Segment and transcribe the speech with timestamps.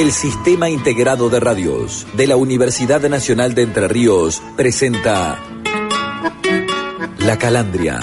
[0.00, 5.38] El Sistema Integrado de Radios de la Universidad Nacional de Entre Ríos presenta
[7.18, 8.00] La Calandria,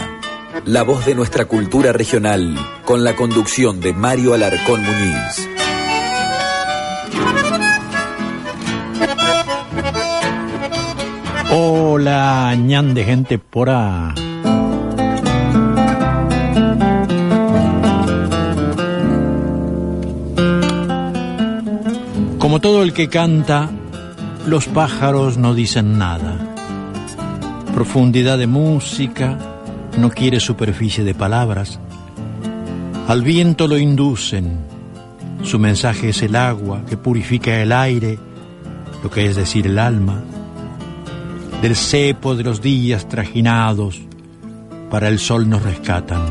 [0.66, 2.56] la voz de nuestra cultura regional,
[2.86, 5.50] con la conducción de Mario Alarcón Muñiz.
[11.50, 13.70] Hola, ñan de gente por.
[22.48, 23.70] Como todo el que canta,
[24.46, 26.56] los pájaros no dicen nada.
[27.74, 29.38] Profundidad de música
[29.98, 31.78] no quiere superficie de palabras.
[33.10, 34.60] Al viento lo inducen.
[35.44, 38.18] Su mensaje es el agua que purifica el aire,
[39.04, 40.24] lo que es decir el alma.
[41.62, 44.00] Del cepo de los días trajinados,
[44.90, 46.22] para el sol nos rescatan.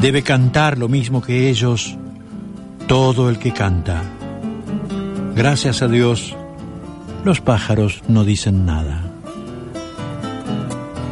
[0.00, 1.94] Debe cantar lo mismo que ellos,
[2.86, 4.15] todo el que canta.
[5.36, 6.34] Gracias a Dios,
[7.22, 9.04] los pájaros no dicen nada.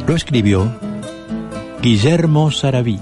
[0.07, 0.67] Lo escribió
[1.83, 2.99] Guillermo Saraví.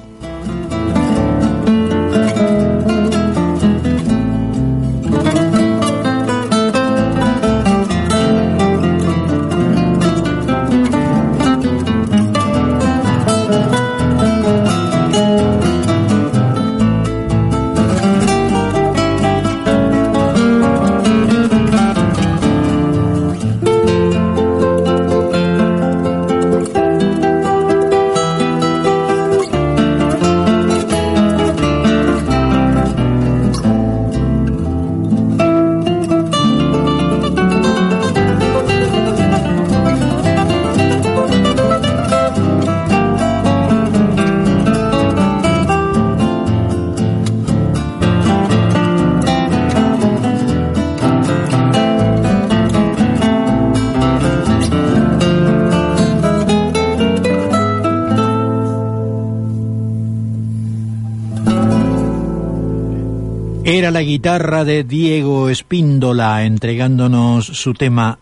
[63.83, 68.17] Era la guitarra de Diego Espíndola entregándonos su tema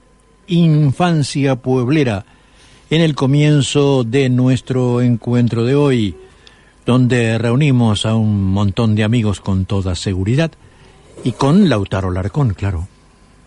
[0.48, 2.26] Infancia Pueblera
[2.90, 6.16] en el comienzo de nuestro encuentro de hoy,
[6.84, 10.52] donde reunimos a un montón de amigos con toda seguridad
[11.24, 12.88] y con Lautaro Larcón, claro.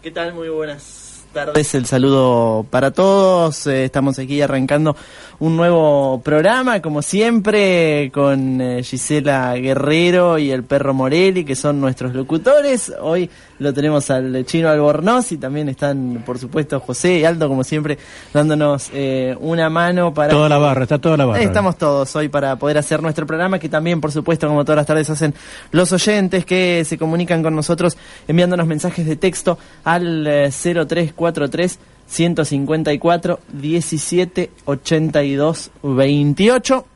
[0.00, 0.34] ¿Qué tal?
[0.34, 3.66] Muy buenas tardes, el saludo para todos.
[3.66, 4.94] Eh, estamos aquí arrancando
[5.40, 11.80] un nuevo programa, como siempre, con eh, Gisela Guerrero y el perro Morelli, que son
[11.80, 12.92] nuestros locutores.
[13.00, 13.28] Hoy
[13.58, 17.98] lo tenemos al chino Albornoz y también están, por supuesto, José y Aldo, como siempre,
[18.32, 20.30] dándonos eh, una mano para...
[20.30, 21.42] Toda la barra, está toda la barra.
[21.42, 24.86] Estamos todos hoy para poder hacer nuestro programa, que también, por supuesto, como todas las
[24.86, 25.34] tardes hacen
[25.72, 27.96] los oyentes que se comunican con nosotros
[28.28, 36.86] enviándonos mensajes de texto al 0343 154 17 82 28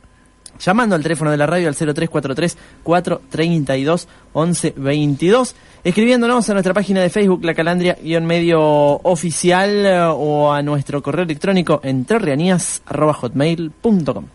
[0.59, 7.01] llamando al teléfono de la radio al 0343 432 11 22 escribiéndonos a nuestra página
[7.01, 14.25] de Facebook La Calandria-medio oficial o a nuestro correo electrónico entrerrianías.hotmail.com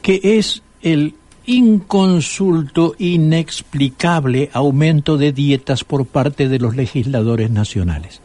[0.02, 1.16] que es el
[1.46, 8.22] inconsulto, inexplicable aumento de dietas por parte de los legisladores nacionales.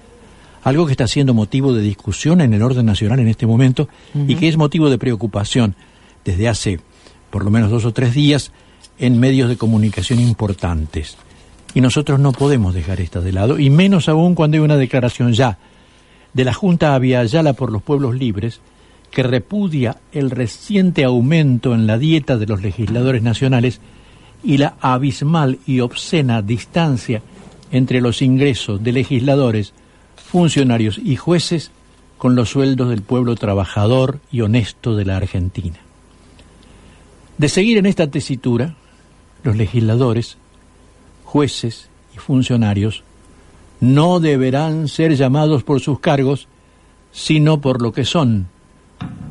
[0.62, 3.88] Algo que está siendo motivo de discusión en el orden nacional en este momento
[4.26, 5.76] y que es motivo de preocupación
[6.24, 6.80] desde hace
[7.30, 8.50] por lo menos dos o tres días
[8.98, 11.16] en medios de comunicación importantes.
[11.74, 15.34] Y nosotros no podemos dejar esta de lado, y menos aún cuando hay una declaración
[15.34, 15.58] ya
[16.32, 18.60] de la Junta Aviala por los Pueblos Libres,
[19.10, 23.80] que repudia el reciente aumento en la dieta de los legisladores nacionales
[24.44, 27.22] y la abismal y obscena distancia
[27.72, 29.72] entre los ingresos de legisladores,
[30.16, 31.70] funcionarios y jueces
[32.18, 35.76] con los sueldos del pueblo trabajador y honesto de la Argentina.
[37.38, 38.74] De seguir en esta tesitura,
[39.42, 40.38] los legisladores,
[41.24, 43.02] jueces y funcionarios
[43.80, 46.48] no deberán ser llamados por sus cargos,
[47.12, 48.48] sino por lo que son,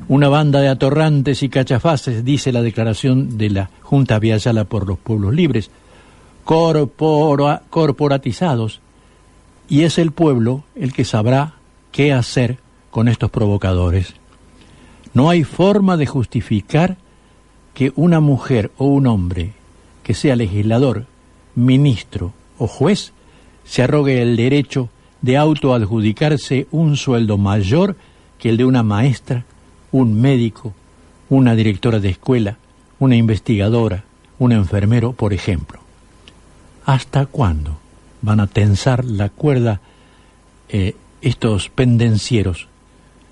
[0.08, 5.00] una banda de atorrantes y cachafaces, dice la declaración de la Junta Viayala por los
[5.00, 5.72] Pueblos Libres,
[6.44, 8.82] corporatizados,
[9.68, 11.56] y es el pueblo el que sabrá
[11.92, 12.60] qué hacer
[12.92, 14.14] con estos provocadores.
[15.14, 16.98] No hay forma de justificar
[17.74, 19.54] que una mujer o un hombre
[20.04, 21.08] que sea legislador,
[21.56, 23.12] ministro o juez
[23.64, 24.90] se arrogue el derecho
[25.22, 27.96] de autoadjudicarse un sueldo mayor
[28.38, 29.46] que el de una maestra
[29.96, 30.74] un médico,
[31.30, 32.58] una directora de escuela,
[33.00, 34.04] una investigadora,
[34.40, 35.80] un enfermero, por ejemplo.
[36.86, 37.78] ¿Hasta cuándo
[38.22, 39.80] van a tensar la cuerda
[40.68, 42.68] eh, estos pendencieros?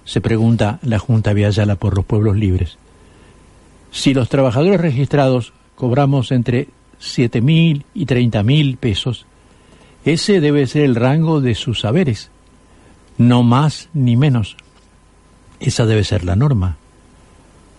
[0.06, 2.78] Se pregunta la Junta Viayala por los pueblos libres.
[3.92, 9.26] Si los trabajadores registrados cobramos entre siete mil y treinta mil pesos,
[10.06, 12.32] ese debe ser el rango de sus saberes,
[13.18, 14.56] no más ni menos.
[15.64, 16.76] Esa debe ser la norma.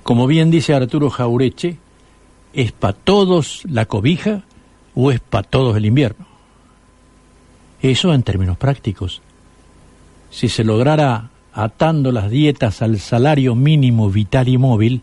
[0.05, 1.77] Como bien dice Arturo Jaureche,
[2.55, 4.43] ¿es para todos la cobija
[4.95, 6.27] o es para todos el invierno?
[7.83, 9.21] Eso en términos prácticos.
[10.31, 15.03] Si se lograra atando las dietas al salario mínimo vital y móvil,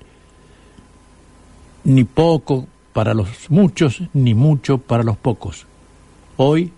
[1.83, 5.67] ni poco para los muchos, ni mucho para los pocos.
[6.35, 6.73] Hoy,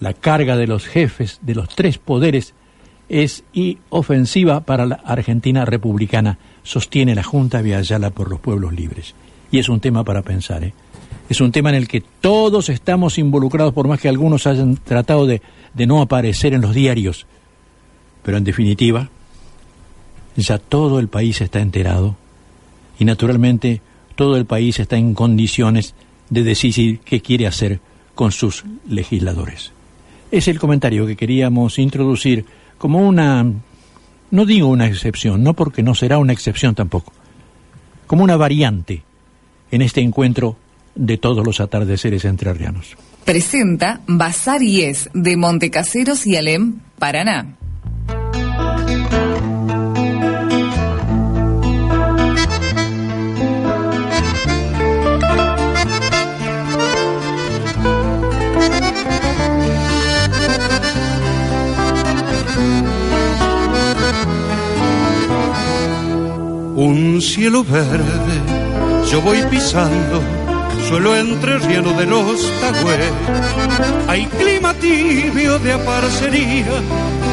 [0.00, 2.54] la carga de los jefes de los tres poderes
[3.08, 9.14] es y ofensiva para la Argentina republicana, sostiene la Junta Viayala por los pueblos libres.
[9.50, 10.74] Y es un tema para pensar, ¿eh?
[11.28, 15.26] Es un tema en el que todos estamos involucrados, por más que algunos hayan tratado
[15.26, 15.40] de,
[15.72, 17.26] de no aparecer en los diarios.
[18.22, 19.08] Pero en definitiva,
[20.36, 22.16] ya todo el país está enterado
[22.98, 23.80] y naturalmente
[24.16, 25.94] todo el país está en condiciones
[26.30, 27.80] de decidir qué quiere hacer
[28.14, 29.72] con sus legisladores.
[30.30, 32.44] Es el comentario que queríamos introducir
[32.78, 33.44] como una,
[34.30, 37.12] no digo una excepción, no porque no será una excepción tampoco,
[38.06, 39.02] como una variante
[39.70, 40.56] en este encuentro
[40.94, 42.96] de todos los atardeceres entrerrianos.
[43.24, 47.56] Presenta Bazar de Montecaseros y Alem, Paraná.
[66.84, 68.36] Un cielo verde,
[69.10, 70.20] yo voy pisando,
[70.86, 73.10] suelo entrerriano de los tagües.
[74.06, 76.76] Hay clima tibio de aparcería,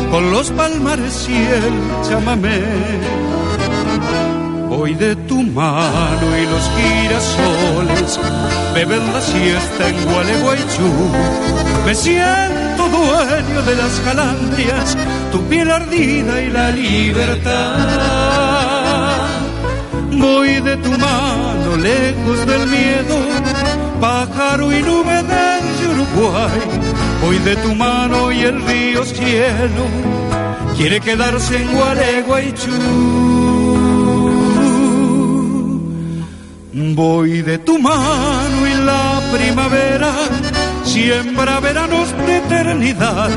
[0.09, 2.61] con los palmares y el chamamé.
[4.69, 8.19] Voy de tu mano y los girasoles
[8.73, 10.91] beben la siesta en Gualeguaychú.
[11.85, 14.97] Me siento dueño de las calandrias,
[15.29, 18.50] tu piel ardida y la libertad
[20.11, 23.17] Voy de tu mano lejos del miedo,
[23.99, 26.59] pájaro y nube del Uruguay.
[27.21, 29.85] Voy de tu mano y el río cielo
[30.77, 32.71] quiere quedarse en Gualeguaychú.
[36.73, 40.11] Voy de tu mano y la primavera
[40.91, 43.29] siembra veranos de eternidad.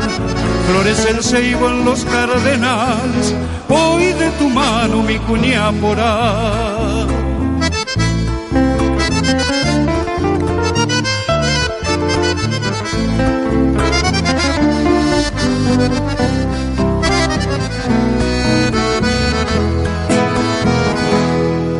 [0.68, 3.34] Florece el ceibo en los cardenales,
[3.68, 5.98] voy de tu mano mi cuña por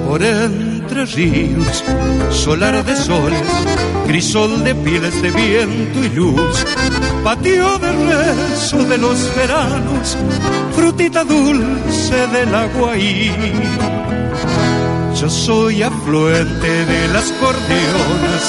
[0.07, 0.23] Por
[1.13, 1.85] ríos,
[2.31, 3.41] solar de soles,
[4.07, 6.65] crisol de pieles de viento y luz
[7.25, 10.17] patio de rezo de los veranos,
[10.77, 13.33] frutita dulce del aguaí.
[15.19, 18.43] Yo soy afluente de las cordionas,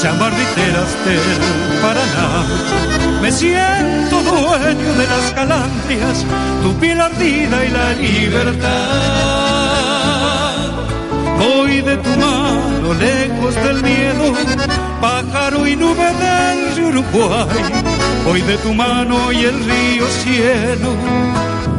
[0.00, 2.44] chamarditeras del Paraná.
[3.20, 6.24] Me siento dueño de las calandrias,
[6.62, 9.41] tu piel ardida y la libertad.
[11.42, 14.32] Voy de tu mano lejos del miedo,
[15.00, 17.62] pájaro y nube del Uruguay.
[18.24, 20.90] Voy de tu mano y el río cielo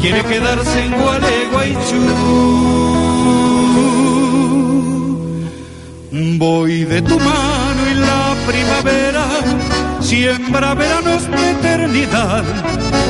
[0.01, 2.01] quiere quedarse en Gualeguaychú.
[6.37, 9.25] Voy de tu mano y la primavera
[10.01, 12.43] siembra veranos de eternidad.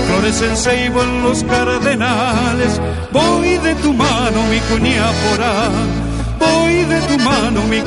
[0.07, 2.79] Florecen ceibo en los cardenales.
[3.11, 6.02] Voy de tu mano, mi cuñápora
[6.85, 7.81] de tu mano mi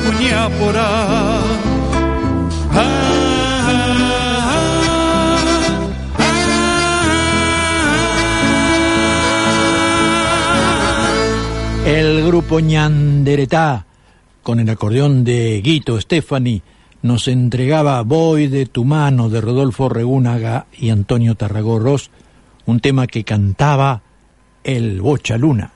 [11.85, 13.85] el grupo Ñanderetá,
[14.43, 16.61] con el acordeón de Guito Stefani,
[17.01, 22.11] nos entregaba Voy de tu mano de Rodolfo Regúnaga y Antonio Tarragorros,
[22.65, 24.01] un tema que cantaba
[24.63, 25.71] el Bocha Luna.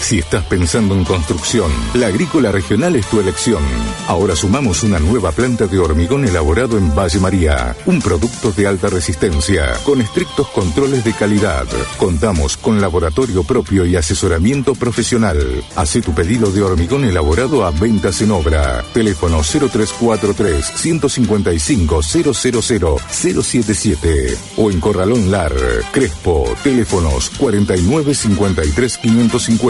[0.00, 3.62] Si estás pensando en construcción, la Agrícola Regional es tu elección.
[4.06, 8.90] Ahora sumamos una nueva planta de hormigón elaborado en Valle María, un producto de alta
[8.90, 11.64] resistencia, con estrictos controles de calidad.
[11.96, 15.64] Contamos con laboratorio propio y asesoramiento profesional.
[15.74, 18.84] Hace tu pedido de hormigón elaborado a ventas en obra.
[18.92, 25.54] Teléfono 0343 155 000 077 o en Corralón Lar,
[25.92, 29.63] Crespo, teléfonos 4953 550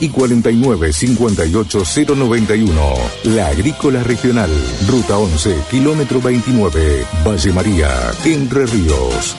[0.00, 1.82] y 49 58
[2.16, 2.82] 091.
[3.26, 4.50] La Agrícola Regional,
[4.88, 7.88] Ruta 11, kilómetro 29, Valle María,
[8.24, 9.36] Entre Ríos.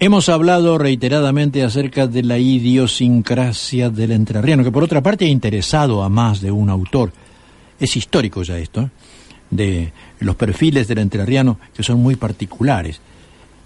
[0.00, 6.02] Hemos hablado reiteradamente acerca de la idiosincrasia del entrerriano, que por otra parte ha interesado
[6.02, 7.12] a más de un autor.
[7.78, 8.90] Es histórico ya esto, ¿eh?
[9.50, 13.02] de los perfiles del entrerriano que son muy particulares.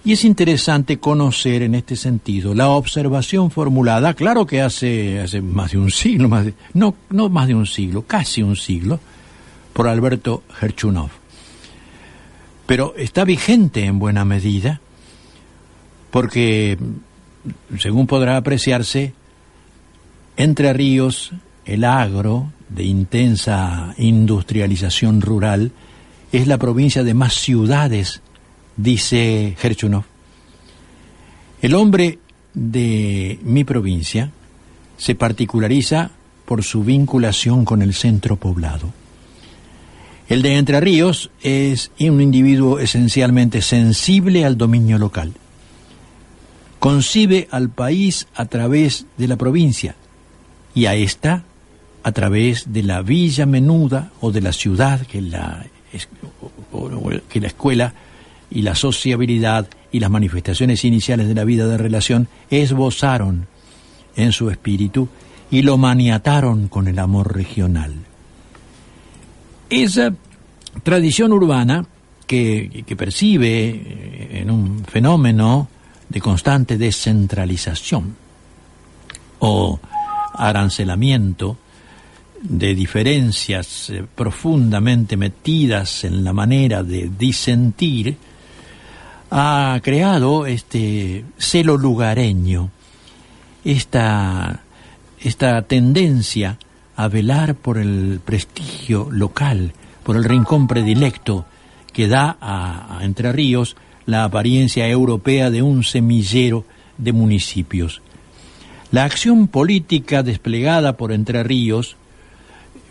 [0.05, 5.79] Y es interesante conocer en este sentido la observación formulada, claro que hace, más de
[5.79, 6.29] un siglo,
[6.75, 8.99] no, no más de un siglo, casi un siglo,
[9.73, 11.11] por Alberto Herchunov.
[12.67, 14.81] Pero está vigente en buena medida
[16.11, 16.79] porque,
[17.79, 19.15] según podrá apreciarse,
[20.37, 21.33] Entre Ríos,
[21.65, 25.71] el agro de intensa industrialización rural,
[26.33, 28.21] es la provincia de más ciudades
[28.77, 30.05] dice Herchunov,
[31.61, 32.19] el hombre
[32.55, 34.31] de mi provincia
[34.97, 36.11] se particulariza
[36.45, 38.93] por su vinculación con el centro poblado.
[40.29, 45.33] El de Entre Ríos es un individuo esencialmente sensible al dominio local.
[46.79, 49.95] Concibe al país a través de la provincia
[50.75, 51.45] y a esta
[52.03, 55.65] a través de la villa menuda o de la ciudad que la,
[57.29, 57.95] que la escuela
[58.55, 63.47] y la sociabilidad y las manifestaciones iniciales de la vida de relación esbozaron
[64.17, 65.09] en su espíritu
[65.51, 67.95] y lo maniataron con el amor regional.
[69.69, 70.13] Esa
[70.83, 71.87] tradición urbana
[72.27, 75.69] que, percibe eh, en un fenómeno
[76.09, 78.17] de constante descentralización
[79.41, 79.81] o
[80.35, 81.59] arancelamiento
[82.43, 88.17] de diferencias eh, profundamente metidas en la manera de disentir,
[89.35, 92.69] ha creado este celo lugareño,
[93.65, 94.61] esta,
[95.21, 96.59] esta tendencia
[96.97, 99.73] a velar por el prestigio local,
[100.03, 101.47] por el rincón predilecto
[101.95, 103.75] que da a, Entre Ríos
[104.05, 106.67] la apariencia europea de un semillero
[106.99, 108.03] de municipios.
[108.91, 111.97] La acción política desplegada por Entre Ríos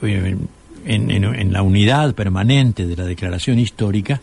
[0.02, 0.38] eh,
[0.86, 4.22] en, la unidad permanente de la declaración histórica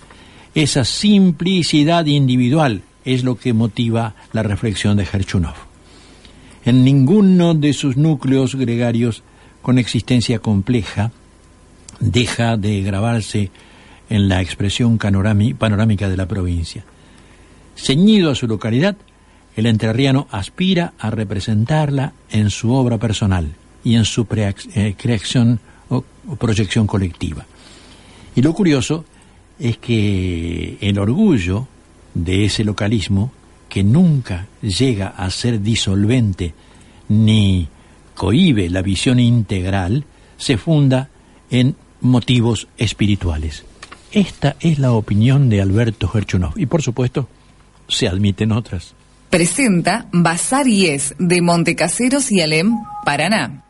[0.63, 5.55] esa simplicidad individual es lo que motiva la reflexión de Herchunov.
[6.65, 9.23] En ninguno de sus núcleos gregarios
[9.63, 11.13] con existencia compleja
[12.01, 13.53] deja de grabarse
[14.11, 16.85] en la expresión panorámica de la provincia.
[17.77, 18.97] Ceñido a su localidad,
[19.55, 26.03] el entrerriano aspira a representarla en su obra personal y en su eh, creación o
[26.37, 27.47] proyección colectiva.
[28.35, 29.05] Y lo curioso
[29.59, 31.67] es que el orgullo
[32.15, 33.33] de ese localismo,
[33.69, 36.55] que nunca llega a ser disolvente
[37.09, 37.69] ni
[38.15, 40.05] cohibe la visión integral,
[40.37, 41.09] se funda
[41.51, 43.65] en motivos espirituales.
[44.13, 46.53] Esta es la opinión de Alberto Gerchunov.
[46.57, 47.29] Y por supuesto,
[47.89, 48.95] se admiten otras.
[49.31, 52.75] Presenta Bazar y Es de Montecaseros y Alem,
[53.05, 53.65] Paraná.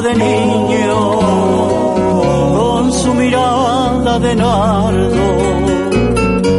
[0.00, 1.20] De niño,
[2.56, 5.26] con su mirada de nardo,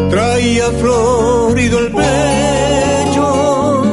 [0.10, 3.84] traía florido el pecho,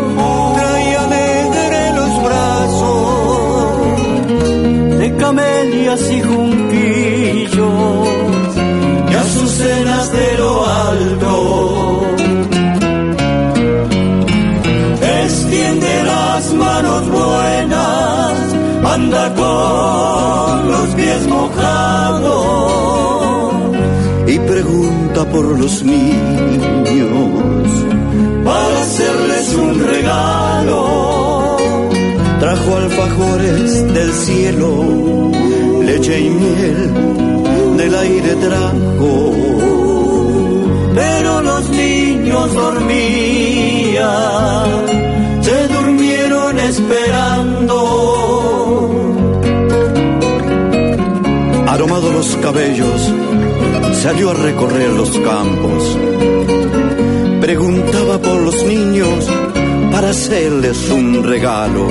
[0.56, 3.78] traía alegre los brazos,
[4.98, 7.68] de camelias y junquillos
[9.10, 12.06] y azucenas de lo alto.
[15.22, 18.49] Extiende las manos buenas,
[18.94, 22.70] anda con los pies mojados
[24.26, 27.70] y pregunta por los niños
[28.44, 31.56] para hacerles un regalo.
[32.40, 35.30] Trajo alfajores del cielo,
[35.84, 37.10] leche y miel
[37.76, 39.32] del aire trajo,
[40.94, 44.00] pero los niños dormían,
[51.80, 53.10] Aromado los cabellos,
[54.02, 55.98] salió a recorrer los campos,
[57.40, 59.26] preguntaba por los niños
[59.90, 61.88] para hacerles un regalo.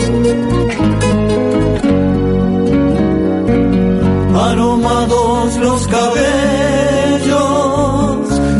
[4.35, 6.19] aromados los cabellos,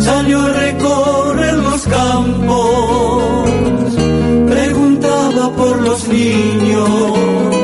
[0.04, 3.46] salió a recorrer los campos,
[4.48, 7.59] preguntaba por los niños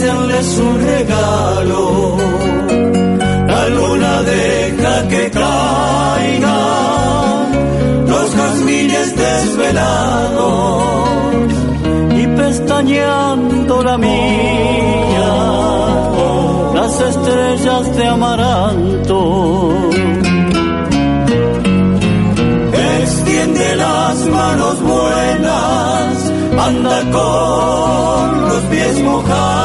[0.00, 2.16] hacerles un regalo.
[3.46, 6.46] La luna deja que caigan
[8.08, 10.82] los jazmines desvelados
[12.16, 15.32] y pestañeando la mía
[16.74, 19.18] las estrellas de amaranto.
[23.02, 26.32] Extiende las manos buenas,
[26.68, 29.59] anda con los pies mojados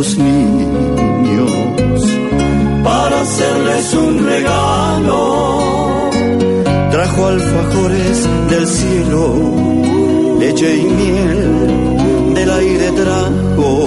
[0.00, 1.50] los niños
[2.82, 6.10] para hacerles un regalo.
[6.90, 9.22] Trajo alfajores del cielo,
[10.38, 13.79] leche y miel del aire trajo,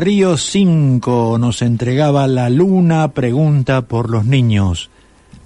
[0.00, 4.90] Ríos 5 nos entregaba La Luna Pregunta por los Niños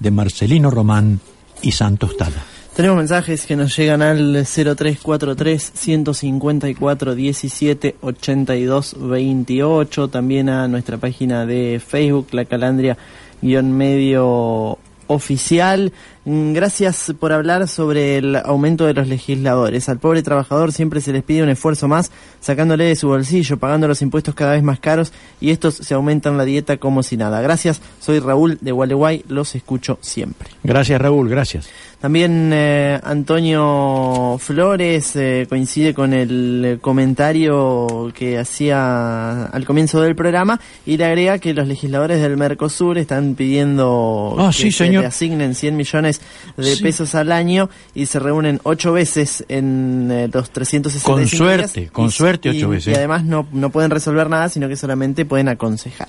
[0.00, 1.20] de Marcelino Román
[1.62, 2.42] y Santos Tala.
[2.74, 11.46] Tenemos mensajes que nos llegan al 0343 154 17 82 28, también a nuestra página
[11.46, 12.96] de Facebook, La Calandria
[13.42, 15.92] guion medio oficial.
[16.24, 19.88] Mm, Gracias por hablar sobre el aumento de los legisladores.
[19.88, 23.88] Al pobre trabajador siempre se les pide un esfuerzo más, sacándole de su bolsillo, pagando
[23.88, 27.40] los impuestos cada vez más caros y estos se aumentan la dieta como si nada.
[27.40, 30.48] Gracias, soy Raúl de Gualeguay, los escucho siempre.
[30.62, 31.68] Gracias Raúl, gracias.
[32.00, 40.60] También eh, Antonio Flores eh, coincide con el comentario que hacía al comienzo del programa
[40.84, 45.02] y le agrega que los legisladores del Mercosur están pidiendo Ah, que sí, se señor.
[45.02, 46.11] le asignen 100 millones
[46.56, 46.82] de Sí.
[46.82, 51.30] pesos al año y se reúnen ocho veces en eh, los 365 Con días
[51.70, 52.92] suerte, con y- suerte y- ocho veces.
[52.92, 56.08] Y además no, no pueden resolver nada, sino que solamente pueden aconsejar.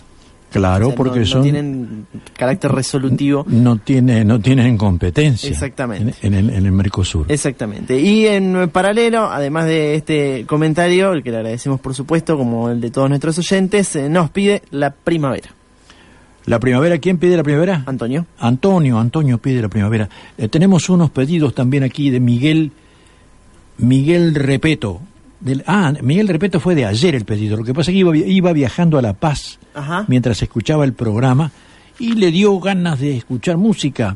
[0.52, 3.44] Claro, O sea, porque no, no son tienen carácter resolutivo.
[3.48, 6.14] no tiene no tienen competencia Exactamente.
[6.22, 7.26] en, en el, en el Mercosur.
[7.28, 8.00] Exactamente.
[8.00, 12.82] Y en paralelo, además de este comentario, el que le agradecemos por supuesto, como el
[12.82, 15.50] de todos nuestros oyentes, eh, nos pide la primavera.
[16.46, 17.84] La primavera, ¿quién pide la primavera?
[17.86, 18.26] Antonio.
[18.40, 20.10] Antonio, Antonio pide la primavera.
[20.38, 22.72] Eh, tenemos unos pedidos también aquí de Miguel,
[23.78, 25.02] Miguel Repeto.
[25.40, 27.58] Del, ah, Miguel Repeto fue de ayer el pedido.
[27.58, 30.06] Lo que pasa es que iba, iba viajando a La Paz Ajá.
[30.08, 31.52] mientras escuchaba el programa
[32.00, 34.16] y le dio ganas de escuchar música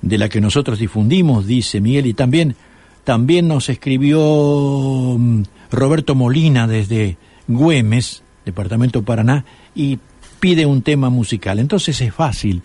[0.00, 2.56] de la que nosotros difundimos, dice Miguel, y también,
[3.04, 7.16] también nos escribió mm, Roberto Molina desde
[7.48, 9.98] Güemes, departamento Paraná, y
[10.42, 11.60] pide un tema musical.
[11.60, 12.62] Entonces es fácil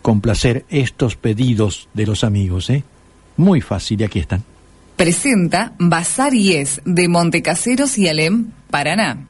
[0.00, 2.84] complacer estos pedidos de los amigos, ¿eh?
[3.36, 4.42] Muy fácil, y aquí están.
[4.96, 9.28] Presenta Bazar y Es de Montecaseros y Alem, Paraná.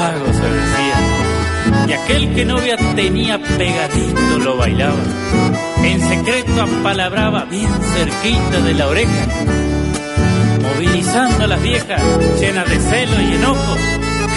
[0.00, 0.98] Pagos se decía.
[1.88, 5.02] Y aquel que novia tenía pegadito lo bailaba.
[5.84, 9.26] En secreto apalabraba bien cerquita de la oreja.
[10.62, 12.02] Movilizando a las viejas
[12.40, 13.76] llenas de celo y enojo,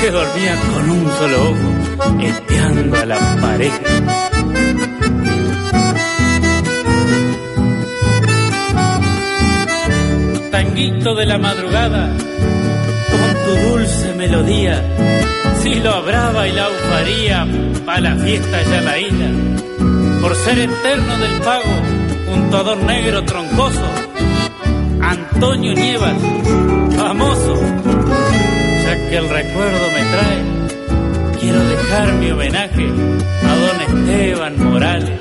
[0.02, 3.80] que dormían con un solo ojo, espiando a la pareja.
[10.52, 12.12] Tanguito de la madrugada,
[13.12, 14.84] con tu dulce melodía,
[15.64, 17.48] si lo habrá y la ufaría,
[17.86, 19.30] pa' la fiesta ya la isla.
[20.22, 21.74] Por ser eterno del pago,
[22.34, 23.88] un todor negro troncoso,
[25.02, 26.18] Antonio Nievas,
[26.98, 27.56] famoso,
[28.84, 32.86] ya que el recuerdo me trae, quiero dejar mi homenaje
[33.50, 35.20] a don Esteban Morales.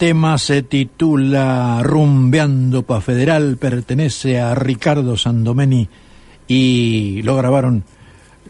[0.00, 5.86] Tema se titula Rumbeando pa Federal, pertenece a Ricardo Sandomeni
[6.48, 7.84] y lo grabaron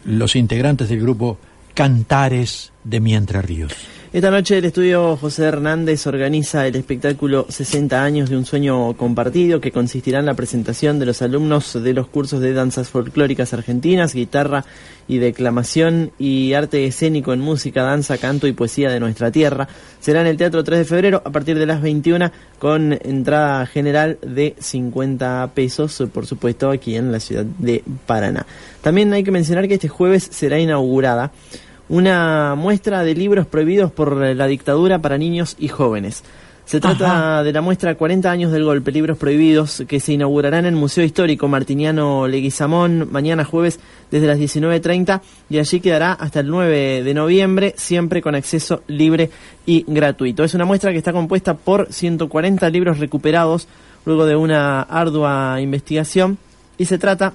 [0.05, 1.37] los integrantes del grupo
[1.73, 3.73] Cantares de Mientras Ríos.
[4.13, 9.61] Esta noche el estudio José Hernández organiza el espectáculo 60 años de un sueño compartido
[9.61, 14.13] que consistirá en la presentación de los alumnos de los cursos de danzas folclóricas argentinas,
[14.13, 14.65] guitarra
[15.07, 19.69] y declamación y arte escénico en música, danza, canto y poesía de nuestra tierra.
[20.01, 24.17] Será en el Teatro 3 de Febrero a partir de las 21 con entrada general
[24.21, 28.45] de 50 pesos, por supuesto, aquí en la ciudad de Paraná.
[28.81, 31.31] También hay que mencionar que este jueves será inaugurada
[31.91, 36.23] una muestra de libros prohibidos por la dictadura para niños y jóvenes.
[36.63, 40.67] Se trata de la muestra 40 años del golpe, libros prohibidos, que se inaugurará en
[40.67, 46.47] el Museo Histórico Martiniano Leguizamón mañana jueves desde las 19.30 y allí quedará hasta el
[46.47, 49.29] 9 de noviembre, siempre con acceso libre
[49.65, 50.45] y gratuito.
[50.45, 53.67] Es una muestra que está compuesta por 140 libros recuperados
[54.05, 56.37] luego de una ardua investigación
[56.77, 57.33] y se trata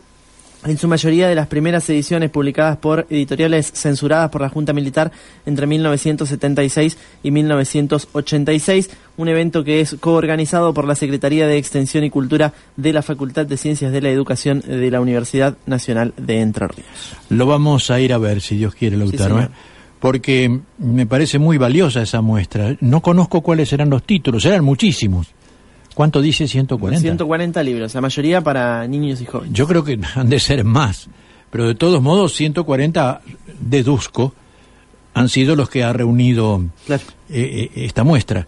[0.67, 5.13] en su mayoría de las primeras ediciones publicadas por editoriales censuradas por la Junta Militar
[5.45, 12.11] entre 1976 y 1986, un evento que es coorganizado por la Secretaría de Extensión y
[12.11, 16.67] Cultura de la Facultad de Ciencias de la Educación de la Universidad Nacional de Entre
[16.67, 17.17] Ríos.
[17.29, 19.49] Lo vamos a ir a ver, si Dios quiere, Lautaro, ¿eh?
[20.01, 22.77] porque me parece muy valiosa esa muestra.
[22.81, 25.29] No conozco cuáles serán los títulos, eran muchísimos.
[25.97, 27.01] ¿Cuánto dice 140?
[27.01, 29.55] 140 libros, la mayoría para niños y jóvenes.
[29.55, 31.09] Yo creo que han de ser más,
[31.51, 33.23] pero de todos modos 140,
[33.59, 34.35] deduzco,
[35.15, 36.99] han sido los que ha reunido eh,
[37.31, 38.47] eh, esta muestra.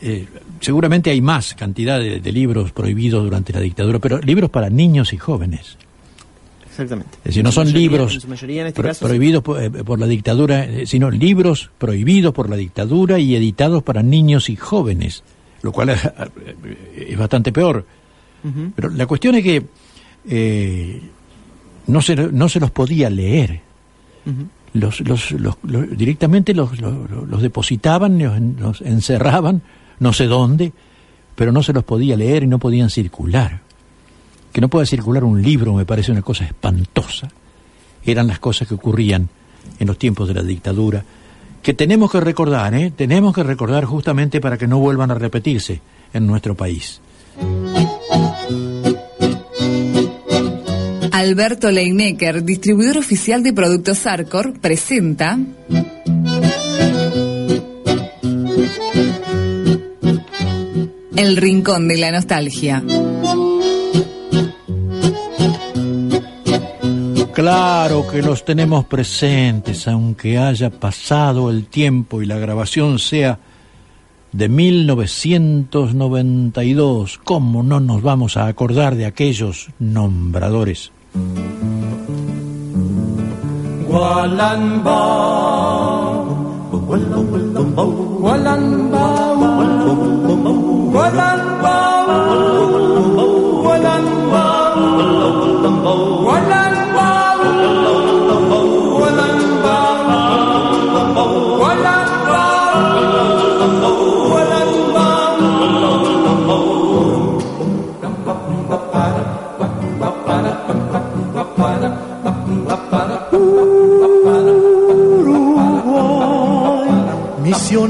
[0.00, 0.26] Eh,
[0.60, 5.18] seguramente hay más cantidad de, libros prohibidos durante la dictadura, pero libros para niños y
[5.18, 5.76] jóvenes.
[6.64, 7.18] Exactamente.
[7.18, 12.56] Es decir, no son libros este prohibidos por, la dictadura, sino libros prohibidos por la
[12.56, 15.22] dictadura y editados para niños y jóvenes
[15.62, 17.84] lo cual es, bastante peor.
[18.76, 19.66] Pero la cuestión es que
[20.28, 21.02] eh,
[21.86, 23.60] no, se, no se los podía leer.
[24.72, 25.56] los, los, los,
[25.96, 29.62] directamente los, los, depositaban, los, encerraban,
[29.98, 30.72] no sé dónde,
[31.34, 33.60] pero no se los podía leer y no podían circular.
[34.52, 37.28] Que no pueda circular un libro me parece una cosa espantosa.
[38.04, 39.28] Eran las cosas que ocurrían
[39.78, 41.04] en los tiempos de la dictadura
[41.66, 42.92] que tenemos que recordar, ¿eh?
[42.94, 45.80] tenemos que recordar justamente para que no vuelvan a repetirse
[46.12, 47.00] en nuestro país.
[51.10, 55.40] Alberto Leinecker, distribuidor oficial de productos Arcor, presenta
[61.16, 62.80] El Rincón de la Nostalgia.
[67.36, 73.38] Claro que los tenemos presentes, aunque haya pasado el tiempo y la grabación sea
[74.32, 77.20] de 1992.
[77.22, 80.90] ¿Cómo no nos vamos a acordar de aquellos nombradores?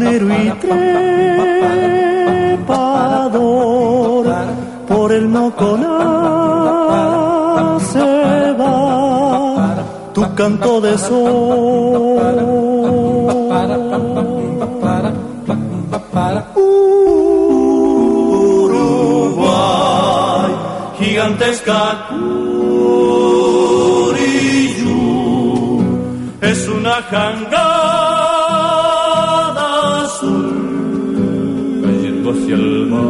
[0.02, 0.50] Y
[2.60, 4.26] trepador
[4.88, 5.88] por el Moconá
[7.80, 12.36] se va tu canto de sol.
[19.18, 20.52] Uruguay,
[20.98, 22.08] gigantesca
[26.40, 27.75] es una jangada
[32.46, 33.02] hacia el mar.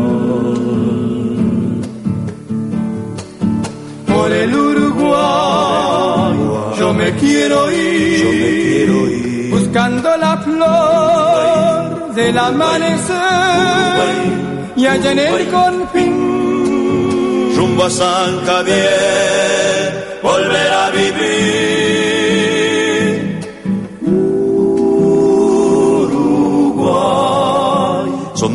[4.06, 6.36] Por el Uruguay,
[6.78, 9.50] yo me quiero ir, yo me quiero ir.
[9.50, 13.16] buscando la flor del amanecer
[14.76, 21.75] y allá en el confín, rumbo a San Javier, volver a vivir.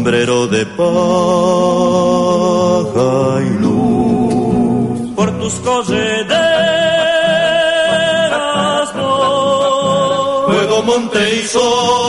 [0.01, 0.89] Sombrero de paja
[3.45, 5.13] y luz.
[5.15, 6.41] Por tus correderas,
[10.47, 12.00] fuego, monte y sol.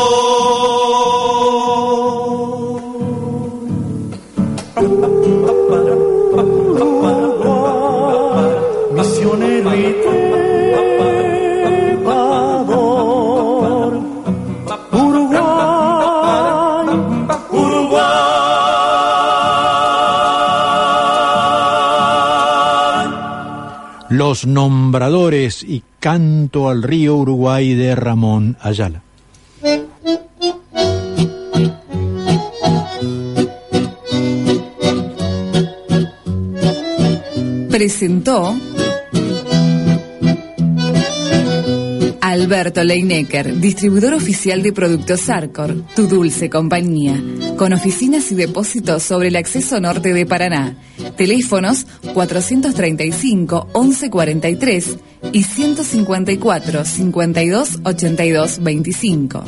[24.32, 29.02] Los nombradores y canto al río Uruguay de Ramón Ayala.
[37.68, 38.56] Presentó
[42.32, 47.22] Alberto Leinecker, distribuidor oficial de productos Arcor, tu dulce compañía,
[47.58, 50.78] con oficinas y depósitos sobre el acceso norte de Paraná.
[51.18, 54.96] Teléfonos 435 1143
[55.30, 59.44] y 154 52 82 25.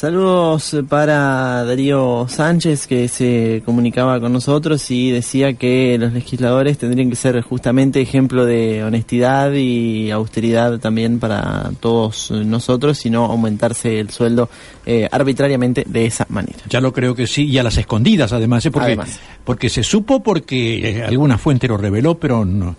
[0.00, 7.10] Saludos para Darío Sánchez que se comunicaba con nosotros y decía que los legisladores tendrían
[7.10, 14.00] que ser justamente ejemplo de honestidad y austeridad también para todos nosotros y no aumentarse
[14.00, 14.48] el sueldo
[14.86, 16.60] eh, arbitrariamente de esa manera.
[16.70, 18.70] Ya lo creo que sí, y a las escondidas además, ¿eh?
[18.70, 19.20] porque, Además.
[19.44, 22.74] porque se supo porque eh, alguna fuente lo reveló, pero no,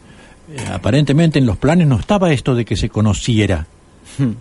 [0.50, 3.68] eh, aparentemente en los planes no estaba esto de que se conociera
[4.18, 4.32] Hmm.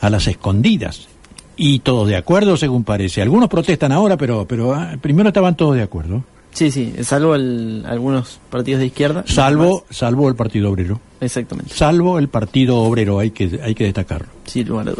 [0.00, 1.08] a las escondidas.
[1.56, 3.22] Y todos de acuerdo, según parece.
[3.22, 6.22] Algunos protestan ahora, pero, pero ah, primero estaban todos de acuerdo.
[6.52, 9.24] Sí, sí, salvo el- algunos partidos de izquierda.
[9.26, 11.00] Salvo, salvo el Partido Obrero.
[11.20, 11.74] Exactamente.
[11.74, 14.28] Salvo el Partido Obrero, hay que, hay que destacarlo.
[14.46, 14.94] Sin lugar a.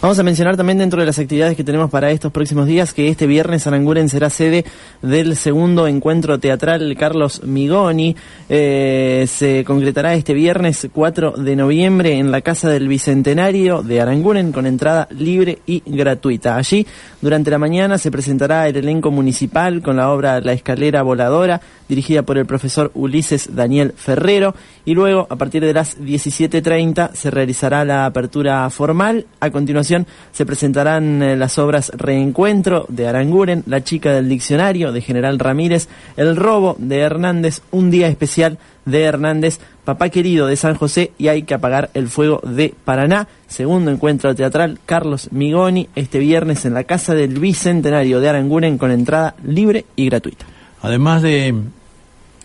[0.00, 3.08] Vamos a mencionar también dentro de las actividades que tenemos para estos próximos días que
[3.08, 4.64] este viernes Aranguren será sede
[5.02, 8.16] del segundo encuentro teatral Carlos Migoni.
[8.48, 14.52] Eh, se concretará este viernes 4 de noviembre en la Casa del Bicentenario de Aranguren
[14.52, 16.56] con entrada libre y gratuita.
[16.56, 16.86] Allí,
[17.20, 22.22] durante la mañana, se presentará el elenco municipal con la obra La Escalera Voladora, dirigida
[22.22, 27.84] por el profesor Ulises Daniel Ferrero, y luego, a partir de las 17.30, se realizará
[27.84, 29.26] la apertura formal.
[29.40, 35.00] A continuación, se presentarán eh, las obras Reencuentro de Aranguren, La chica del diccionario de
[35.00, 40.76] General Ramírez, El robo de Hernández, Un día especial de Hernández, Papá querido de San
[40.76, 43.26] José y Hay que apagar el fuego de Paraná.
[43.48, 48.92] Segundo encuentro teatral Carlos Migoni este viernes en la Casa del Bicentenario de Aranguren con
[48.92, 50.46] entrada libre y gratuita.
[50.82, 51.52] Además de,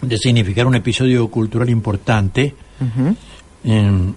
[0.01, 2.55] de significar un episodio cultural importante,
[3.65, 4.13] eh,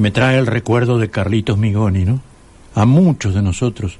[0.00, 2.20] me trae el recuerdo de Carlitos Migoni, ¿no?
[2.74, 3.98] A muchos de nosotros,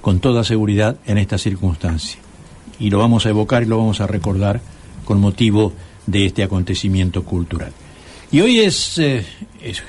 [0.00, 2.18] con toda seguridad, en esta circunstancia.
[2.78, 4.60] Y lo vamos a evocar y lo vamos a recordar
[5.04, 5.72] con motivo
[6.06, 7.72] de este acontecimiento cultural.
[8.32, 9.24] Y hoy es, eh,
[9.62, 9.82] es,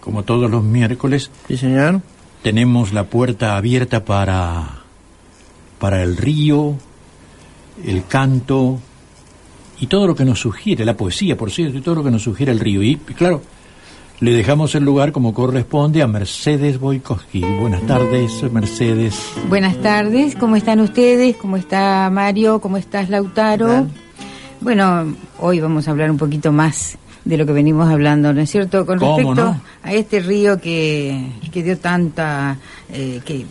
[0.00, 2.00] como todos los miércoles, Sí, señor.
[2.42, 4.80] tenemos la puerta abierta para,
[5.78, 6.74] para el río,
[7.84, 8.80] el canto
[9.80, 12.22] y todo lo que nos sugiere, la poesía, por cierto, y todo lo que nos
[12.22, 12.82] sugiere el río.
[12.82, 13.42] Y claro,
[14.20, 17.40] le dejamos el lugar como corresponde a Mercedes Boykowski.
[17.40, 19.18] Buenas tardes, Mercedes.
[19.48, 21.36] Buenas tardes, ¿cómo están ustedes?
[21.36, 22.60] ¿Cómo está Mario?
[22.60, 23.86] ¿Cómo estás Lautaro?
[24.60, 28.50] Bueno, hoy vamos a hablar un poquito más de lo que venimos hablando, ¿no es
[28.50, 28.84] cierto?
[28.84, 29.60] Con ¿Cómo respecto no?
[29.82, 32.58] a este río que, que dio tanta,
[32.92, 33.46] eh, que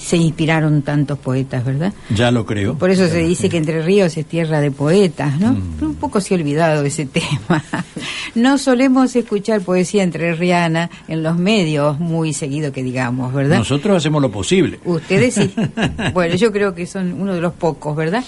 [0.00, 1.92] se inspiraron tantos poetas, ¿verdad?
[2.14, 2.76] Ya lo creo.
[2.76, 5.52] Por eso se dice que Entre Ríos es tierra de poetas, ¿no?
[5.52, 5.82] Mm.
[5.82, 7.62] Un poco se ha olvidado ese tema.
[8.34, 13.58] No solemos escuchar poesía entrerriana en los medios muy seguido que digamos, ¿verdad?
[13.58, 14.80] Nosotros hacemos lo posible.
[14.84, 15.54] Ustedes sí.
[16.14, 18.24] Bueno, yo creo que son uno de los pocos, ¿verdad?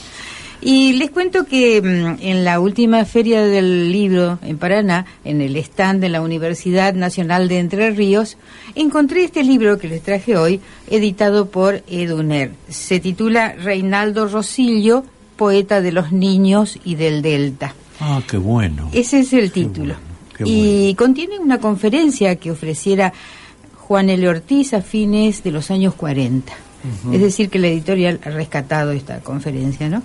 [0.64, 5.56] Y les cuento que mm, en la última feria del libro en Paraná, en el
[5.56, 8.36] stand de la Universidad Nacional de Entre Ríos,
[8.76, 12.52] encontré este libro que les traje hoy, editado por Eduner.
[12.68, 15.04] Se titula Reinaldo Rosillo,
[15.36, 17.74] poeta de los niños y del Delta.
[17.98, 18.88] Ah, qué bueno.
[18.92, 19.96] Ese es el título.
[20.36, 23.12] qué y contiene una conferencia que ofreciera
[23.78, 24.28] Juan L.
[24.28, 26.52] Ortiz a fines de los años 40.
[27.12, 30.02] Es decir, que la editorial ha rescatado esta conferencia, ¿no?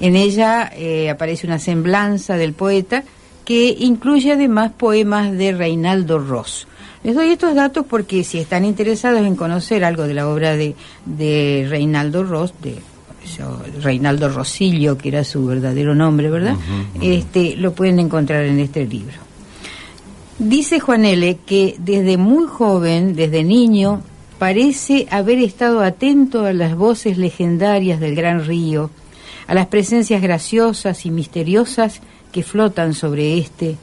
[0.00, 3.04] En ella eh, aparece una semblanza del poeta
[3.44, 6.66] que incluye además poemas de Reinaldo Ross.
[7.02, 10.74] Les doy estos datos porque si están interesados en conocer algo de la obra de,
[11.06, 12.76] de Reinaldo Ross, de
[13.82, 16.56] Reinaldo Rosillo, que era su verdadero nombre, ¿verdad?
[17.00, 19.16] Este, lo pueden encontrar en este libro.
[20.38, 21.38] Dice Juan L.
[21.46, 24.02] que desde muy joven, desde niño,
[24.38, 28.90] parece haber estado atento a las voces legendarias del gran río,
[29.48, 33.76] a las presencias graciosas y misteriosas que flotan sobre éste,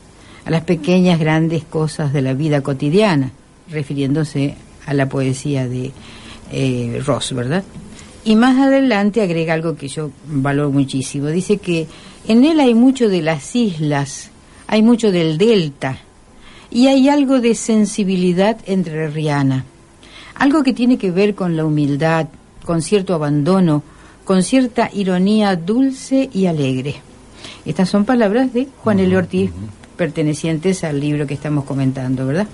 [0.45, 3.31] a las pequeñas grandes cosas de la vida cotidiana,
[3.71, 5.91] refiriéndose a la poesía de
[6.51, 7.63] eh, Ross, ¿verdad?
[8.23, 11.27] Y más adelante agrega algo que yo valoro muchísimo.
[11.27, 11.87] Dice que
[12.27, 14.29] en él hay mucho de las islas,
[14.67, 15.97] hay mucho del delta,
[16.69, 19.65] y hay algo de sensibilidad entrerriana,
[20.35, 22.27] algo que tiene que ver con la humildad,
[22.65, 23.81] con cierto abandono,
[24.25, 26.95] con cierta ironía dulce y alegre.
[27.65, 29.15] Estas son palabras de Juan L.
[29.15, 29.51] Ortiz,
[29.95, 32.47] pertenecientes al libro que estamos comentando, ¿verdad?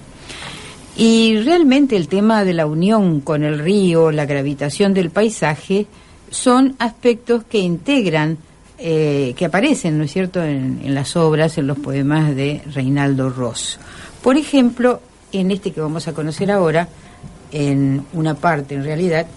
[0.95, 5.87] Y realmente el tema de la unión con el río, la gravitación del paisaje,
[6.29, 8.37] son aspectos que integran
[8.77, 13.29] eh, que aparecen, ¿no es cierto?, en, en las obras, en los poemas de Reinaldo
[13.29, 13.79] Ross.
[14.21, 15.01] Por ejemplo,
[15.31, 16.89] en este que vamos a conocer ahora,
[17.51, 19.27] en una parte en realidad,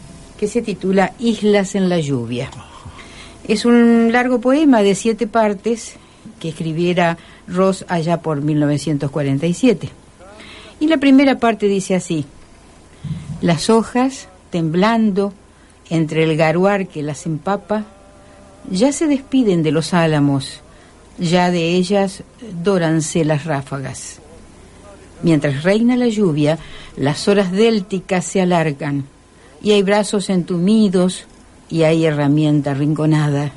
[0.49, 2.51] se titula Islas en la lluvia.
[3.47, 5.97] Es un largo poema de siete partes
[6.41, 9.91] que escribiera Ross allá por 1947.
[10.81, 12.25] Y la primera parte dice así,
[13.41, 15.33] las hojas, temblando
[15.91, 17.85] entre el garuar que las empapa,
[18.71, 20.61] ya se despiden de los álamos,
[21.19, 22.23] ya de ellas
[22.63, 24.21] dóranse las ráfagas.
[25.23, 26.59] Mientras reina la lluvia,
[26.97, 29.05] las horas délticas se alargan,
[29.65, 31.25] y hay brazos entumidos,
[31.71, 33.51] y hay herramienta rinconada.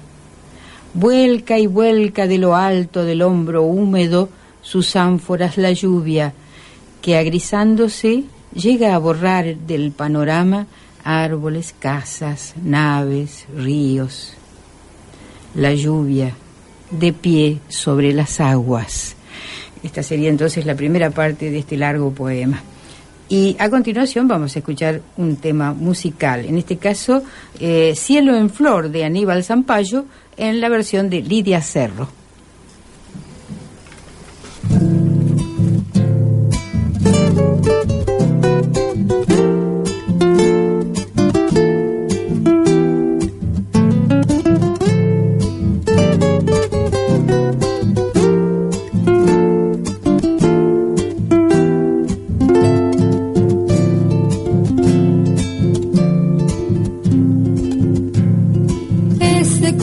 [0.94, 4.30] Vuelca y vuelca de lo alto del hombro húmedo
[4.62, 6.34] sus ánforas la lluvia,
[7.02, 10.66] que agrisándose llega a borrar del panorama
[11.04, 14.34] árboles, casas, naves, ríos.
[15.56, 16.34] La lluvia,
[16.90, 19.16] de pie sobre las aguas.
[19.84, 22.64] Esta sería entonces la primera parte de este largo poema.
[23.30, 27.24] Y a continuación vamos a escuchar un tema musical, en este caso
[27.60, 30.06] eh, Cielo en Flor de Aníbal Zampayo
[30.38, 32.08] en la versión de Lidia Cerro.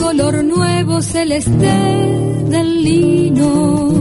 [0.05, 1.75] Color nuevo celeste
[2.53, 3.91] del lino,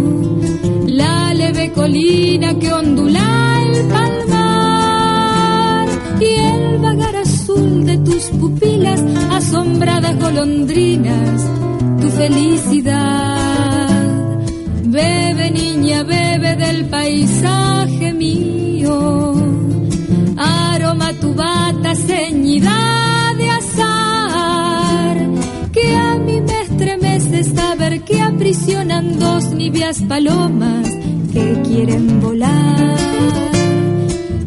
[0.87, 3.27] la leve colina que ondula
[3.65, 5.89] el palmar
[6.21, 11.51] y el vagar azul de tus pupilas, asombradas golondrinas,
[12.03, 13.89] tu felicidad.
[14.85, 19.33] Bebe niña, bebe del paisaje mío,
[20.37, 23.04] aroma tu bata ceñida
[29.03, 30.89] dos niveas palomas
[31.33, 32.97] que quieren volar.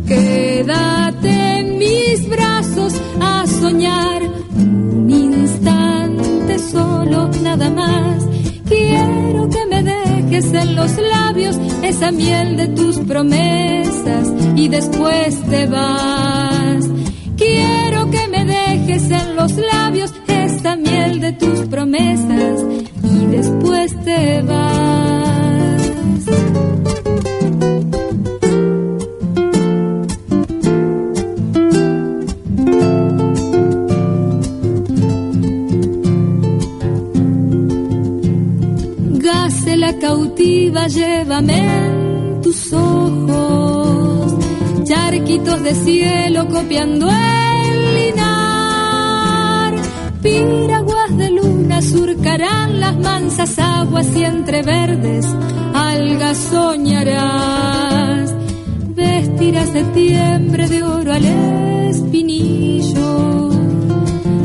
[0.07, 4.21] Quédate en mis brazos a soñar
[4.55, 8.25] un instante solo, nada más.
[8.67, 15.65] Quiero que me dejes en los labios esa miel de tus promesas y después te
[15.67, 16.89] vas.
[17.35, 22.86] Quiero que me dejes en los labios esta miel de tus promesas
[23.21, 25.37] y después te vas.
[39.19, 44.35] Gacela cautiva, llévame tus ojos,
[44.83, 49.75] charquitos de cielo copiando el linar,
[50.21, 52.96] piraguas de luna surcarán las
[53.27, 55.25] mansas aguas y entre verdes
[55.73, 58.33] algas soñarás,
[58.95, 61.25] vestirás septiembre de oro al
[61.89, 63.49] espinillo,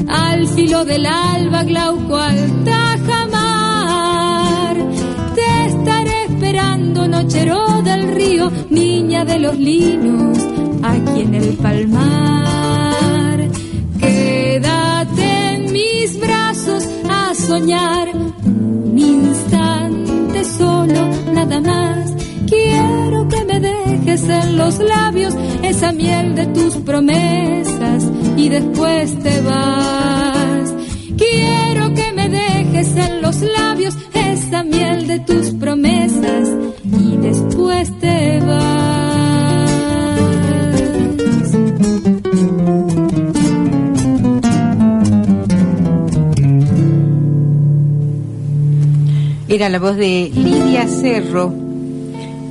[0.08, 3.94] al filo del alba glauco al tajamar,
[5.36, 10.38] te estaré esperando nochero del río, niña de los linos,
[10.82, 13.48] aquí en el palmar.
[14.00, 18.08] Quédate en mis brazos a soñar
[19.52, 22.14] instante solo, nada más.
[22.46, 28.04] Quiero que me dejes en los labios esa miel de tus promesas
[28.36, 30.74] y después te vas.
[31.16, 36.48] Quiero que me dejes en los labios esa miel de tus promesas
[36.82, 38.71] y después te vas.
[49.62, 51.54] Era la voz de Lidia Cerro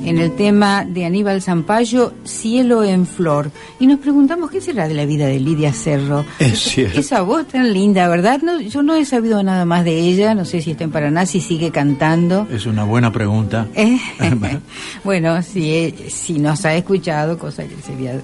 [0.06, 3.50] en el tema de Aníbal Zampayo, Cielo en Flor.
[3.78, 6.24] Y nos preguntamos qué será de la vida de Lidia Cerro.
[6.38, 6.98] Es cierto.
[6.98, 8.40] Esa voz tan linda, ¿verdad?
[8.40, 11.26] No, yo no he sabido nada más de ella, no sé si está en Paraná,
[11.26, 12.48] si sigue cantando.
[12.50, 13.66] Es una buena pregunta.
[13.74, 13.98] Eh,
[15.04, 18.18] bueno, si, eh, si nos ha escuchado, cosa que sería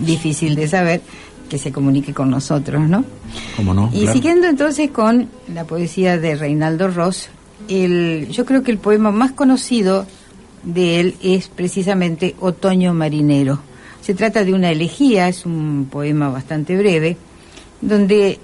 [0.00, 1.00] difícil de saber,
[1.48, 3.06] que se comunique con nosotros, ¿no?
[3.56, 3.88] ¿Cómo no?
[3.94, 4.12] Y Claro.
[4.12, 7.30] siguiendo entonces con la poesía de Reinaldo Ross,
[7.68, 10.06] el, yo creo que el poema más conocido
[10.62, 13.60] de él es precisamente Otoño Marinero.
[14.00, 17.16] Se trata de una elegía, es un poema bastante breve,
[17.80, 18.38] donde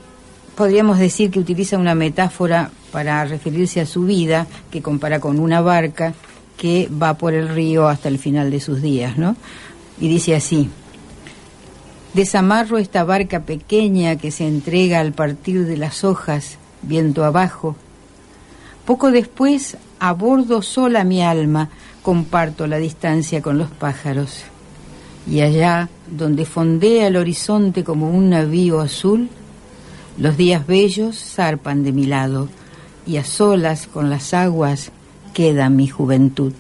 [0.55, 5.61] podríamos decir que utiliza una metáfora para referirse a su vida, que compara con una
[5.61, 6.15] barca
[6.57, 9.37] que va por el río hasta el final de sus días, ¿no?
[10.01, 10.71] Y dice así,
[12.15, 17.77] desamarro esta barca pequeña que se entrega al partir de las hojas, viento abajo.
[18.87, 21.71] Poco después, abordo sola mi alma,
[22.03, 24.43] comparto la distancia con los pájaros.
[25.27, 29.31] Y allá, donde fondea el horizonte como un navío azul,
[30.19, 32.49] los días bellos zarpan de mi lado,
[33.07, 34.91] y a solas con las aguas
[35.33, 36.53] queda mi juventud.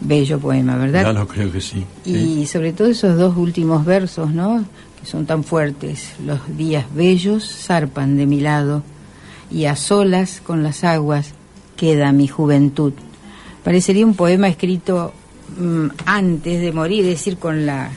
[0.00, 1.02] Bello poema, ¿verdad?
[1.02, 1.84] Ya lo creo que sí.
[2.06, 4.64] Y sobre todo esos dos últimos versos, ¿no?
[4.98, 6.14] Que son tan fuertes.
[6.24, 8.82] Los días bellos zarpan de mi lado
[9.52, 11.32] y a solas con las aguas
[11.76, 12.92] queda mi juventud.
[13.64, 15.12] Parecería un poema escrito
[15.58, 17.90] mm, antes de morir, es decir, con la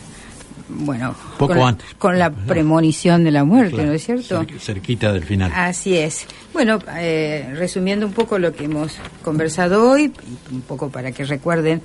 [0.67, 1.87] bueno, Poco con, la, antes.
[1.97, 4.41] con la premonición de la muerte, Claro, ¿no es cierto?
[4.41, 5.51] cer- cerquita del final.
[5.55, 6.25] Así es.
[6.53, 8.93] Bueno, eh, resumiendo un poco lo que hemos
[9.23, 10.11] conversado hoy,
[10.51, 11.83] un poco para que recuerden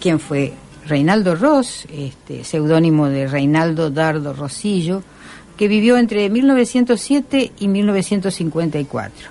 [0.00, 0.52] quién fue
[0.88, 5.04] Reinaldo Ross, este, seudónimo de Reinaldo Dardo Rosillo,
[5.60, 9.28] que vivió entre 1907 y 1954.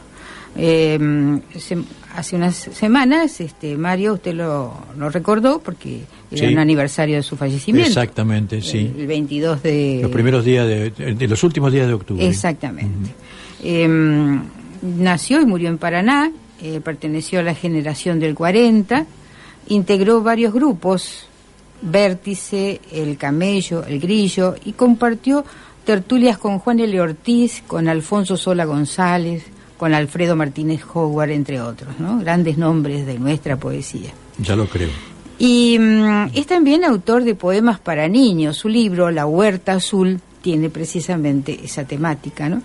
[0.55, 1.77] Eh, se-
[2.15, 6.53] hace unas semanas, este, Mario, usted lo, lo recordó porque era Sí.
[6.53, 7.87] un aniversario de su fallecimiento.
[7.89, 8.91] Exactamente, sí.
[8.95, 9.99] El 22 de...
[10.03, 12.23] Los primeros días de, de los últimos días de octubre.
[12.27, 13.09] Exactamente.
[13.63, 13.87] Eh,
[14.83, 19.07] nació y murió en Paraná, eh, perteneció a la generación del 40,
[19.69, 21.25] integró varios grupos,
[21.81, 25.43] Vértice, El Camello, El Grillo, y compartió
[25.85, 27.01] tertulias con Juan L.
[27.01, 29.45] Ortiz, con Alfonso Sola González,
[29.77, 32.19] con Alfredo Martínez Howard, entre otros, ¿no?
[32.19, 34.11] Grandes nombres de nuestra poesía.
[34.37, 34.89] Ya lo creo.
[35.37, 38.57] Y mm, es también autor de poemas para niños.
[38.57, 42.61] Su libro, La Huerta Azul, tiene precisamente esa temática, ¿no?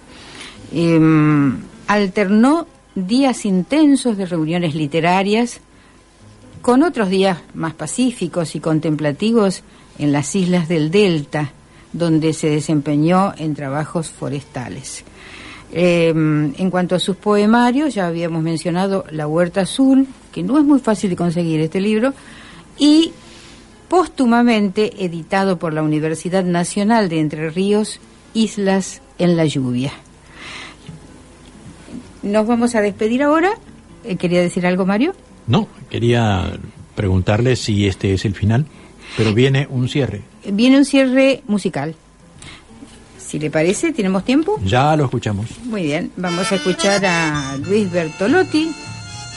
[0.72, 1.56] Em,
[1.86, 5.60] alternó días intensos de reuniones literarias
[6.62, 9.62] con otros días más pacíficos y contemplativos
[9.98, 11.52] en las islas del Delta,
[11.94, 15.04] donde se desempeñó en trabajos forestales.
[15.72, 20.64] Eh, en cuanto a sus poemarios, ya habíamos mencionado La Huerta Azul, que no es
[20.64, 22.12] muy fácil de conseguir este libro,
[22.78, 23.12] y
[23.88, 28.00] póstumamente editado por la Universidad Nacional de Entre Ríos,
[28.34, 29.92] Islas en la Lluvia.
[32.22, 33.52] Nos vamos a despedir ahora.
[34.02, 35.14] Eh, ¿Quería decir algo, Mario?
[35.46, 36.58] No, quería
[36.94, 38.66] preguntarle si este es el final,
[39.16, 40.22] pero viene un cierre.
[40.52, 41.94] Viene un cierre musical.
[43.18, 44.60] Si le parece, ¿tenemos tiempo?
[44.64, 45.46] Ya lo escuchamos.
[45.64, 48.72] Muy bien, vamos a escuchar a Luis Bertolotti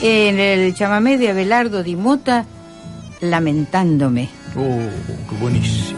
[0.01, 2.45] en el chamamé de Abelardo Di Mota,
[3.21, 4.29] Lamentándome.
[4.55, 4.79] Oh,
[5.29, 5.97] qué buenísimo.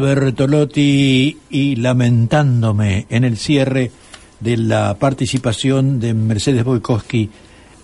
[0.00, 3.90] Bertolotti y lamentándome en el cierre
[4.40, 7.30] de la participación de Mercedes Boykowski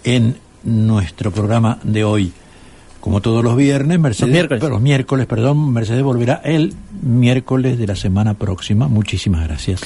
[0.04, 2.32] en nuestro programa de hoy.
[3.00, 4.60] Como todos los viernes, Mercedes, Los miércoles.
[4.60, 8.88] pero los miércoles, perdón, Mercedes volverá el miércoles de la semana próxima.
[8.88, 9.80] Muchísimas gracias.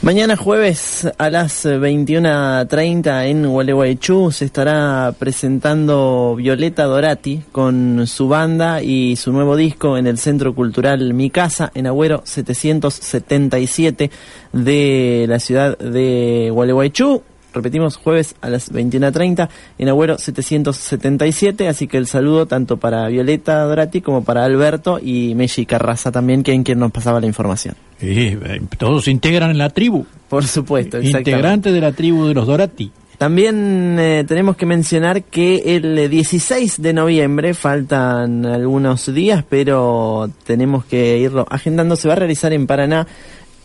[0.00, 8.28] Mañana jueves a las eh, 21.30 en Gualeguaychú se estará presentando Violeta Dorati con su
[8.28, 14.12] banda y su nuevo disco en el Centro Cultural Mi Casa en Agüero 777
[14.52, 17.24] de la ciudad de Gualeguaychú.
[17.52, 23.62] Repetimos, jueves a las 21.30 en Agüero 777, así que el saludo tanto para Violeta
[23.64, 27.74] Dorati como para Alberto y Meshi Carraza también, quien, quien nos pasaba la información.
[28.00, 30.04] Eh, todos se integran en la tribu.
[30.28, 31.00] Por supuesto.
[31.00, 32.92] Integrante de la tribu de los Dorati.
[33.18, 40.30] También eh, tenemos que mencionar que el eh, 16 de noviembre, faltan algunos días, pero
[40.44, 43.08] tenemos que irlo agendando, se va a realizar en Paraná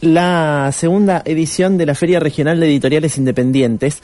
[0.03, 4.01] la segunda edición de la Feria Regional de Editoriales Independientes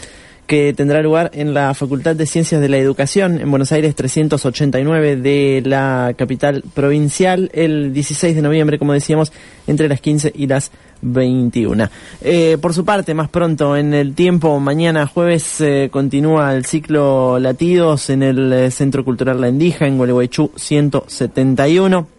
[0.50, 5.18] que tendrá lugar en la Facultad de Ciencias de la Educación en Buenos Aires 389
[5.18, 9.32] de la capital provincial el 16 de noviembre, como decíamos,
[9.68, 10.72] entre las 15 y las
[11.04, 11.90] 21.
[12.22, 17.38] Eh, por su parte, más pronto en el tiempo, mañana jueves eh, continúa el ciclo
[17.38, 22.19] Latidos en el eh, Centro Cultural La Endija en Gualeguaychú 171.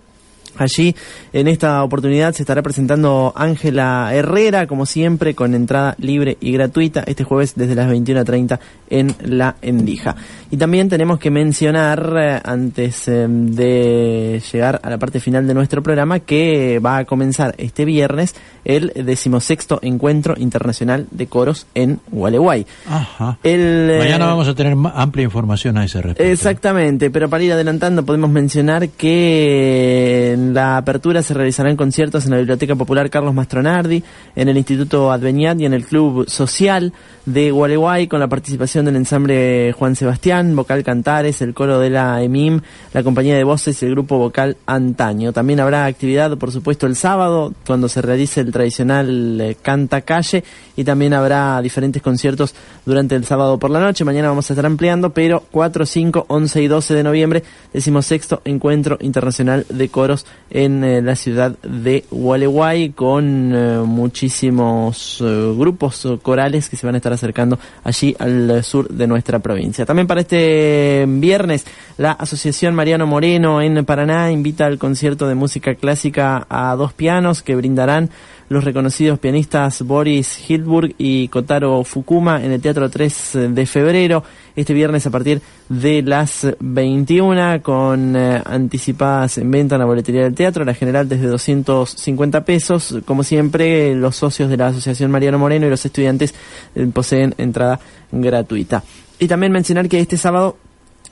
[0.61, 0.95] Allí,
[1.33, 7.03] en esta oportunidad, se estará presentando Ángela Herrera, como siempre, con entrada libre y gratuita,
[7.07, 8.59] este jueves desde las 21.30
[8.91, 10.17] en La Endija.
[10.51, 15.55] Y también tenemos que mencionar, eh, antes eh, de llegar a la parte final de
[15.55, 18.35] nuestro programa, que va a comenzar este viernes
[18.65, 22.67] el decimosexto Encuentro Internacional de Coros en Gualeguay.
[22.87, 23.39] Ajá.
[23.43, 26.31] El, eh, Mañana vamos a tener amplia información a ese respecto.
[26.31, 32.39] Exactamente, pero para ir adelantando podemos mencionar que la apertura se realizarán conciertos en la
[32.39, 34.03] Biblioteca Popular Carlos Mastronardi,
[34.37, 36.93] en el Instituto Adveniat y en el Club Social
[37.27, 42.23] de Gualeguay con la participación del ensamble Juan Sebastián, vocal Cantares, el coro de la
[42.23, 42.61] EMIM,
[42.93, 45.33] la compañía de voces y el grupo vocal Antaño.
[45.33, 50.45] También habrá actividad, por supuesto, el sábado cuando se realice el tradicional eh, Canta Calle
[50.77, 52.55] y también habrá diferentes conciertos
[52.87, 54.05] durante el sábado por la noche.
[54.05, 57.43] Mañana vamos a estar ampliando, pero 4, 5, 11 y 12 de noviembre,
[57.73, 65.55] decimosexto Encuentro Internacional de Coros en eh, la ciudad de Gualeguay con eh, muchísimos eh,
[65.57, 69.87] grupos corales que se van a estar acercando allí al sur de nuestra provincia.
[69.87, 71.65] También para este viernes,
[71.99, 77.43] la Asociación Mariano Moreno en Paraná invita al concierto de música clásica a dos pianos
[77.43, 78.11] que brindarán
[78.51, 84.25] los reconocidos pianistas Boris Hildburg y Kotaro Fukuma en el Teatro 3 de febrero,
[84.57, 90.25] este viernes a partir de las 21 con eh, anticipadas en venta en la boletería
[90.25, 92.99] del teatro, la general desde 250 pesos.
[93.05, 96.35] Como siempre, los socios de la Asociación Mariano Moreno y los estudiantes
[96.75, 97.79] eh, poseen entrada
[98.11, 98.83] gratuita.
[99.21, 100.57] Y también mencionar que este sábado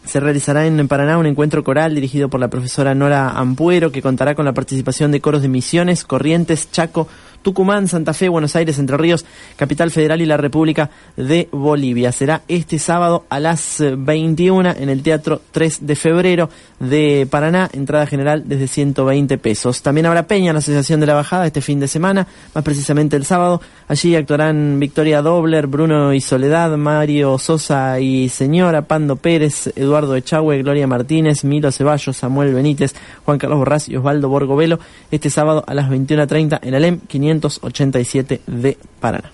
[0.05, 4.35] se realizará en Paraná un encuentro coral dirigido por la profesora Nora Ampuero que contará
[4.35, 7.09] con la participación de coros de Misiones, Corrientes, Chaco,
[7.43, 9.25] Tucumán, Santa Fe, Buenos Aires, Entre Ríos,
[9.57, 12.13] Capital Federal y la República de Bolivia.
[12.13, 17.69] Será este sábado a las eh, 21 en el Teatro 3 de Febrero de Paraná,
[17.73, 19.83] entrada general desde 120 pesos.
[19.83, 23.17] También habrá peña en la Asociación de la Bajada este fin de semana, más precisamente
[23.17, 23.61] el sábado.
[23.89, 30.63] Allí actuarán Victoria Dobler, Bruno y Soledad, Mario Sosa y Señora, Pando Pérez, Eduardo Echagüe,
[30.63, 34.79] Gloria Martínez, Milo Ceballos, Samuel Benítez, Juan Carlos Borrás y Osvaldo Borgovelo
[35.11, 39.31] este sábado a las 21.30 en Alem 587 de Paraná.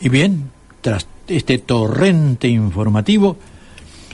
[0.00, 0.50] Y bien,
[0.80, 3.36] tras este torrente informativo,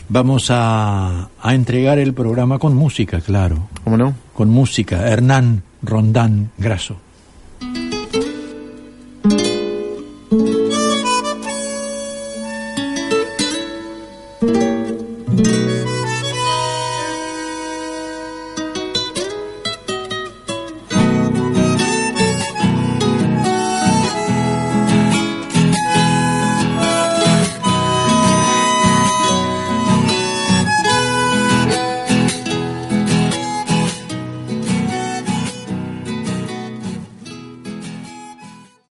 [0.09, 3.69] vamos a, a entregar el programa con música, claro.
[3.85, 4.15] ¿Cómo no?
[4.35, 5.09] Con música.
[5.09, 6.97] Hernán Rondán Graso.